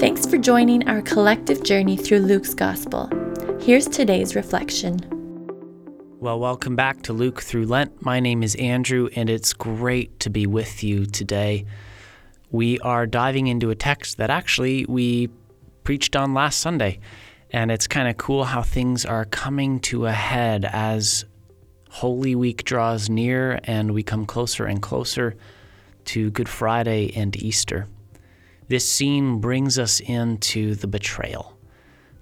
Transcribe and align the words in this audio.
Thanks 0.00 0.24
for 0.24 0.38
joining 0.38 0.88
our 0.88 1.02
collective 1.02 1.62
journey 1.62 1.94
through 1.94 2.20
Luke's 2.20 2.54
Gospel. 2.54 3.10
Here's 3.60 3.86
today's 3.86 4.34
reflection. 4.34 4.98
Well, 6.18 6.40
welcome 6.40 6.74
back 6.74 7.02
to 7.02 7.12
Luke 7.12 7.42
Through 7.42 7.66
Lent. 7.66 8.00
My 8.00 8.18
name 8.18 8.42
is 8.42 8.54
Andrew, 8.54 9.10
and 9.14 9.28
it's 9.28 9.52
great 9.52 10.18
to 10.20 10.30
be 10.30 10.46
with 10.46 10.82
you 10.82 11.04
today. 11.04 11.66
We 12.50 12.78
are 12.78 13.06
diving 13.06 13.48
into 13.48 13.68
a 13.68 13.74
text 13.74 14.16
that 14.16 14.30
actually 14.30 14.86
we 14.86 15.28
preached 15.84 16.16
on 16.16 16.32
last 16.32 16.60
Sunday, 16.60 17.00
and 17.50 17.70
it's 17.70 17.86
kind 17.86 18.08
of 18.08 18.16
cool 18.16 18.44
how 18.44 18.62
things 18.62 19.04
are 19.04 19.26
coming 19.26 19.80
to 19.80 20.06
a 20.06 20.12
head 20.12 20.64
as 20.64 21.26
Holy 21.90 22.34
Week 22.34 22.64
draws 22.64 23.10
near 23.10 23.60
and 23.64 23.92
we 23.92 24.02
come 24.02 24.24
closer 24.24 24.64
and 24.64 24.80
closer 24.80 25.36
to 26.06 26.30
Good 26.30 26.48
Friday 26.48 27.12
and 27.14 27.36
Easter. 27.36 27.86
This 28.70 28.88
scene 28.88 29.40
brings 29.40 29.80
us 29.80 29.98
into 29.98 30.76
the 30.76 30.86
betrayal. 30.86 31.58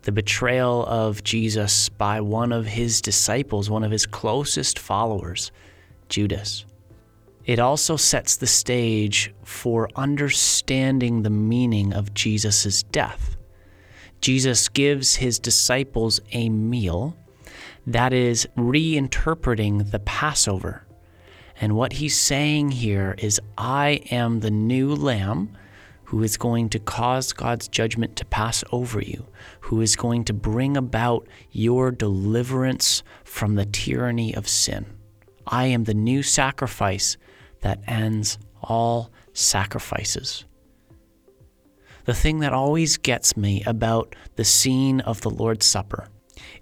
The 0.04 0.12
betrayal 0.12 0.86
of 0.86 1.22
Jesus 1.22 1.90
by 1.90 2.22
one 2.22 2.52
of 2.52 2.64
his 2.64 3.02
disciples, 3.02 3.68
one 3.68 3.84
of 3.84 3.90
his 3.90 4.06
closest 4.06 4.78
followers, 4.78 5.52
Judas. 6.08 6.64
It 7.44 7.58
also 7.58 7.96
sets 7.96 8.36
the 8.36 8.46
stage 8.46 9.34
for 9.44 9.90
understanding 9.94 11.20
the 11.20 11.28
meaning 11.28 11.92
of 11.92 12.14
Jesus' 12.14 12.82
death. 12.82 13.36
Jesus 14.22 14.70
gives 14.70 15.16
his 15.16 15.38
disciples 15.38 16.18
a 16.32 16.48
meal 16.48 17.14
that 17.86 18.14
is 18.14 18.48
reinterpreting 18.56 19.90
the 19.90 19.98
Passover. 19.98 20.86
And 21.60 21.76
what 21.76 21.92
he's 21.92 22.18
saying 22.18 22.70
here 22.70 23.16
is, 23.18 23.38
I 23.58 24.00
am 24.10 24.40
the 24.40 24.50
new 24.50 24.94
lamb 24.94 25.54
who 26.08 26.22
is 26.22 26.38
going 26.38 26.70
to 26.70 26.78
cause 26.78 27.34
God's 27.34 27.68
judgment 27.68 28.16
to 28.16 28.24
pass 28.24 28.64
over 28.72 28.98
you, 28.98 29.26
who 29.60 29.82
is 29.82 29.94
going 29.94 30.24
to 30.24 30.32
bring 30.32 30.74
about 30.74 31.28
your 31.50 31.90
deliverance 31.90 33.02
from 33.24 33.56
the 33.56 33.66
tyranny 33.66 34.34
of 34.34 34.48
sin. 34.48 34.86
I 35.46 35.66
am 35.66 35.84
the 35.84 35.92
new 35.92 36.22
sacrifice 36.22 37.18
that 37.60 37.82
ends 37.86 38.38
all 38.62 39.10
sacrifices. 39.34 40.46
The 42.06 42.14
thing 42.14 42.38
that 42.38 42.54
always 42.54 42.96
gets 42.96 43.36
me 43.36 43.62
about 43.66 44.16
the 44.36 44.44
scene 44.44 45.00
of 45.00 45.20
the 45.20 45.30
Lord's 45.30 45.66
Supper 45.66 46.08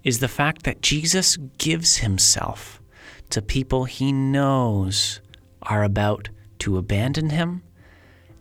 is 0.03 0.19
the 0.19 0.27
fact 0.27 0.63
that 0.63 0.81
Jesus 0.81 1.37
gives 1.57 1.97
himself 1.99 2.81
to 3.29 3.41
people 3.41 3.85
he 3.85 4.11
knows 4.11 5.21
are 5.61 5.85
about 5.85 6.27
to 6.59 6.77
abandon 6.77 7.29
him 7.29 7.63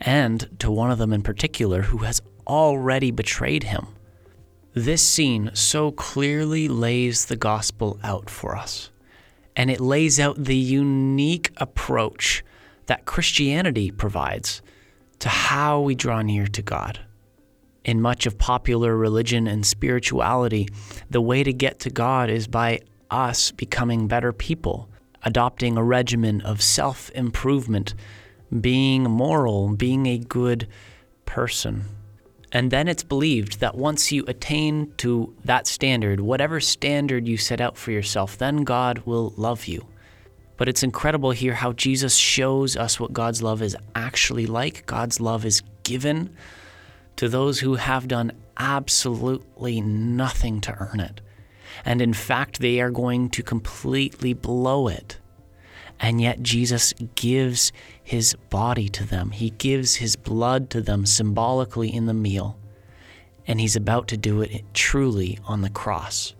and 0.00 0.48
to 0.58 0.70
one 0.70 0.90
of 0.90 0.98
them 0.98 1.12
in 1.12 1.22
particular 1.22 1.82
who 1.82 1.98
has 1.98 2.20
already 2.46 3.10
betrayed 3.10 3.64
him. 3.64 3.86
This 4.74 5.02
scene 5.02 5.50
so 5.54 5.90
clearly 5.90 6.68
lays 6.68 7.26
the 7.26 7.36
gospel 7.36 7.98
out 8.02 8.28
for 8.28 8.54
us, 8.54 8.90
and 9.56 9.70
it 9.70 9.80
lays 9.80 10.20
out 10.20 10.44
the 10.44 10.56
unique 10.56 11.50
approach 11.56 12.44
that 12.86 13.06
Christianity 13.06 13.90
provides 13.90 14.60
to 15.20 15.28
how 15.28 15.80
we 15.80 15.94
draw 15.94 16.22
near 16.22 16.46
to 16.46 16.62
God. 16.62 17.00
In 17.84 18.02
much 18.02 18.26
of 18.26 18.36
popular 18.36 18.96
religion 18.96 19.46
and 19.46 19.64
spirituality, 19.64 20.68
the 21.08 21.20
way 21.20 21.42
to 21.42 21.52
get 21.52 21.78
to 21.80 21.90
God 21.90 22.28
is 22.28 22.46
by 22.46 22.80
us 23.10 23.52
becoming 23.52 24.08
better 24.08 24.32
people, 24.32 24.90
adopting 25.22 25.76
a 25.76 25.84
regimen 25.84 26.40
of 26.42 26.60
self 26.60 27.10
improvement 27.10 27.94
being 28.60 29.04
moral, 29.04 29.74
being 29.74 30.06
a 30.06 30.18
good 30.18 30.68
person. 31.24 31.84
And 32.52 32.70
then 32.70 32.88
it's 32.88 33.02
believed 33.02 33.60
that 33.60 33.74
once 33.74 34.12
you 34.12 34.24
attain 34.28 34.92
to 34.98 35.34
that 35.44 35.66
standard, 35.66 36.20
whatever 36.20 36.60
standard 36.60 37.26
you 37.26 37.36
set 37.36 37.60
out 37.60 37.76
for 37.76 37.90
yourself, 37.90 38.38
then 38.38 38.64
God 38.64 39.00
will 39.00 39.34
love 39.36 39.66
you. 39.66 39.86
But 40.56 40.68
it's 40.68 40.82
incredible 40.82 41.32
here 41.32 41.54
how 41.54 41.72
Jesus 41.72 42.16
shows 42.16 42.76
us 42.76 42.98
what 42.98 43.12
God's 43.12 43.42
love 43.42 43.60
is 43.60 43.76
actually 43.94 44.46
like. 44.46 44.86
God's 44.86 45.20
love 45.20 45.44
is 45.44 45.62
given 45.82 46.34
to 47.16 47.28
those 47.28 47.60
who 47.60 47.74
have 47.74 48.08
done 48.08 48.32
absolutely 48.56 49.80
nothing 49.80 50.60
to 50.62 50.74
earn 50.78 51.00
it. 51.00 51.20
And 51.84 52.00
in 52.00 52.14
fact, 52.14 52.60
they 52.60 52.80
are 52.80 52.90
going 52.90 53.28
to 53.30 53.42
completely 53.42 54.32
blow 54.32 54.88
it. 54.88 55.18
And 55.98 56.20
yet, 56.20 56.42
Jesus 56.42 56.92
gives 57.14 57.72
his 58.02 58.34
body 58.50 58.88
to 58.90 59.04
them, 59.04 59.30
he 59.30 59.50
gives 59.50 59.96
his 59.96 60.16
blood 60.16 60.70
to 60.70 60.82
them 60.82 61.06
symbolically 61.06 61.92
in 61.92 62.06
the 62.06 62.14
meal. 62.14 62.58
And 63.46 63.60
he's 63.60 63.76
about 63.76 64.08
to 64.08 64.16
do 64.16 64.42
it 64.42 64.64
truly 64.74 65.38
on 65.46 65.62
the 65.62 65.70
cross. 65.70 66.34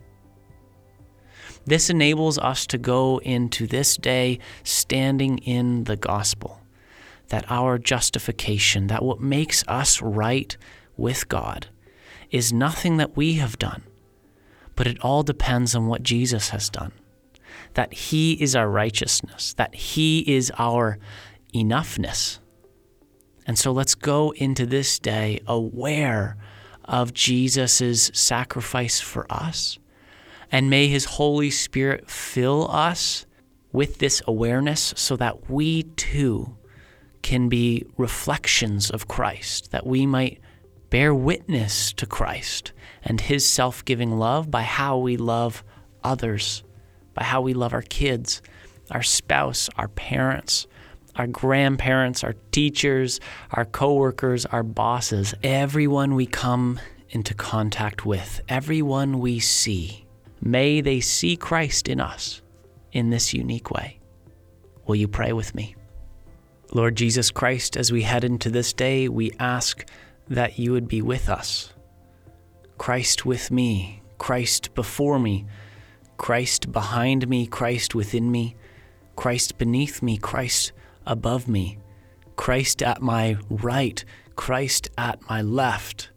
This 1.65 1.89
enables 1.89 2.37
us 2.37 2.65
to 2.67 2.77
go 2.77 3.19
into 3.19 3.67
this 3.67 3.97
day 3.97 4.39
standing 4.63 5.37
in 5.39 5.85
the 5.85 5.97
gospel, 5.97 6.61
that 7.29 7.45
our 7.49 7.77
justification, 7.77 8.87
that 8.87 9.03
what 9.03 9.19
makes 9.19 9.63
us 9.67 10.01
right 10.01 10.55
with 10.95 11.27
God, 11.27 11.67
is 12.31 12.53
nothing 12.53 12.97
that 12.97 13.17
we 13.17 13.33
have 13.33 13.59
done, 13.59 13.83
but 14.75 14.87
it 14.87 14.99
all 15.01 15.23
depends 15.23 15.75
on 15.75 15.87
what 15.87 16.03
Jesus 16.03 16.49
has 16.49 16.69
done 16.69 16.93
that 17.73 17.93
He 17.93 18.33
is 18.33 18.55
our 18.55 18.69
righteousness, 18.69 19.53
that 19.53 19.73
He 19.75 20.19
is 20.19 20.51
our 20.57 20.99
enoughness. 21.53 22.39
And 23.45 23.57
so 23.57 23.71
let's 23.71 23.95
go 23.95 24.31
into 24.31 24.65
this 24.65 24.99
day 24.99 25.39
aware 25.47 26.37
of 26.85 27.13
Jesus' 27.13 28.11
sacrifice 28.13 28.99
for 28.99 29.25
us. 29.31 29.77
And 30.51 30.69
may 30.69 30.87
His 30.87 31.05
Holy 31.05 31.49
Spirit 31.49 32.09
fill 32.09 32.69
us 32.71 33.25
with 33.71 33.99
this 33.99 34.21
awareness 34.27 34.93
so 34.97 35.15
that 35.17 35.49
we 35.49 35.83
too 35.83 36.57
can 37.21 37.49
be 37.49 37.85
reflections 37.97 38.89
of 38.89 39.07
Christ, 39.07 39.71
that 39.71 39.85
we 39.85 40.05
might 40.05 40.39
bear 40.89 41.13
witness 41.13 41.91
to 41.93 42.05
Christ 42.05 42.71
and 43.03 43.19
His 43.19 43.47
self 43.47 43.83
giving 43.83 44.17
love 44.17 44.49
by 44.49 44.61
how 44.61 44.97
we 44.97 45.17
love 45.17 45.63
others 46.03 46.63
by 47.17 47.23
how 47.23 47.41
we 47.41 47.55
love 47.55 47.73
our 47.73 47.81
kids, 47.81 48.43
our 48.91 49.01
spouse, 49.01 49.71
our 49.75 49.87
parents, 49.87 50.67
our 51.15 51.25
grandparents, 51.25 52.23
our 52.23 52.35
teachers, 52.51 53.19
our 53.49 53.65
coworkers, 53.65 54.45
our 54.45 54.61
bosses, 54.61 55.33
everyone 55.41 56.13
we 56.13 56.27
come 56.27 56.79
into 57.09 57.33
contact 57.33 58.05
with, 58.05 58.39
everyone 58.47 59.17
we 59.17 59.39
see. 59.39 60.05
May 60.41 60.79
they 60.79 60.99
see 60.99 61.35
Christ 61.35 61.87
in 61.87 61.99
us 61.99 62.43
in 62.91 63.09
this 63.09 63.33
unique 63.33 63.71
way. 63.71 63.99
Will 64.85 64.95
you 64.95 65.07
pray 65.07 65.33
with 65.33 65.55
me? 65.55 65.75
Lord 66.71 66.95
Jesus 66.95 67.31
Christ, 67.31 67.75
as 67.75 67.91
we 67.91 68.03
head 68.03 68.23
into 68.23 68.51
this 68.51 68.73
day, 68.73 69.09
we 69.09 69.31
ask 69.39 69.89
that 70.27 70.59
you 70.59 70.71
would 70.71 70.87
be 70.87 71.01
with 71.01 71.29
us. 71.29 71.73
Christ 72.77 73.25
with 73.25 73.49
me, 73.49 74.03
Christ 74.19 74.75
before 74.75 75.17
me, 75.17 75.47
Christ 76.17 76.71
behind 76.71 77.27
me, 77.27 77.47
Christ 77.47 77.95
within 77.95 78.31
me, 78.31 78.55
Christ 79.15 79.57
beneath 79.57 80.01
me, 80.01 80.17
Christ 80.17 80.71
above 81.05 81.47
me, 81.47 81.77
Christ 82.35 82.83
at 82.83 83.01
my 83.01 83.37
right, 83.49 84.03
Christ 84.35 84.89
at 84.97 85.21
my 85.29 85.41
left, 85.41 86.09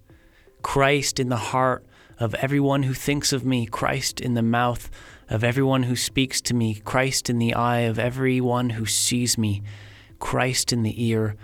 Christ 0.63 1.21
in 1.21 1.29
the 1.29 1.37
heart 1.37 1.85
of 2.19 2.35
everyone 2.35 2.83
who 2.83 2.95
thinks 2.95 3.33
of 3.33 3.45
me, 3.45 3.67
Christ 3.67 4.21
in 4.21 4.35
the 4.35 4.43
mouth 4.43 4.91
of 5.29 5.43
everyone 5.43 5.85
who 5.85 5.97
speaks 5.97 6.41
to 6.43 6.55
me, 6.55 6.75
Christ 6.75 7.31
in 7.31 7.39
the 7.39 7.55
eye 7.55 7.81
of 7.81 7.99
everyone 7.99 8.71
who 8.71 8.85
sees 8.85 9.39
me, 9.39 9.63
Christ 10.19 10.73
in 10.73 10.83
the 10.83 11.03
ear 11.03 11.37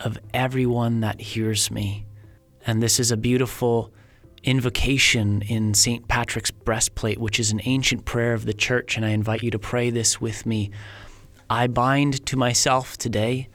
of 0.00 0.18
everyone 0.32 1.00
that 1.00 1.20
hears 1.20 1.70
me. 1.70 2.06
And 2.66 2.82
this 2.82 2.98
is 2.98 3.12
a 3.12 3.16
beautiful 3.16 3.92
invocation 4.44 5.42
in 5.42 5.74
St. 5.74 6.06
Patrick's 6.06 6.50
breastplate, 6.50 7.18
which 7.18 7.40
is 7.40 7.50
an 7.50 7.60
ancient 7.64 8.04
prayer 8.04 8.34
of 8.34 8.44
the 8.44 8.54
church, 8.54 8.96
and 8.96 9.04
I 9.04 9.10
invite 9.10 9.42
you 9.42 9.50
to 9.50 9.58
pray 9.58 9.90
this 9.90 10.20
with 10.20 10.46
me. 10.46 10.70
I 11.48 11.66
bind 11.66 12.24
to 12.26 12.36
myself 12.36 12.96
today 12.96 13.48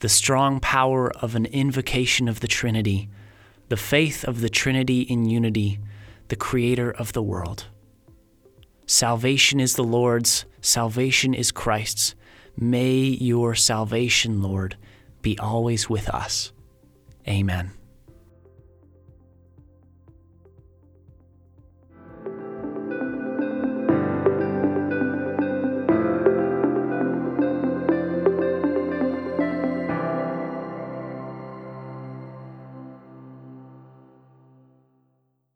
the 0.00 0.08
strong 0.08 0.60
power 0.60 1.10
of 1.16 1.34
an 1.34 1.46
invocation 1.46 2.28
of 2.28 2.40
the 2.40 2.46
Trinity, 2.46 3.08
the 3.68 3.76
faith 3.76 4.24
of 4.24 4.40
the 4.40 4.50
Trinity 4.50 5.00
in 5.00 5.28
unity, 5.28 5.80
the 6.28 6.36
Creator 6.36 6.90
of 6.92 7.12
the 7.14 7.22
world. 7.22 7.66
Salvation 8.86 9.60
is 9.60 9.74
the 9.74 9.84
Lord's, 9.84 10.44
salvation 10.60 11.34
is 11.34 11.50
Christ's. 11.50 12.14
May 12.56 12.96
your 12.98 13.54
salvation, 13.54 14.42
Lord, 14.42 14.76
be 15.22 15.38
always 15.38 15.88
with 15.88 16.08
us. 16.08 16.52
Amen. 17.26 17.72